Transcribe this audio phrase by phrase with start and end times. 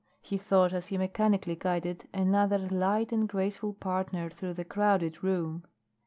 [0.23, 5.63] he thought as he mechanically guided another light and graceful partner through the crowded room.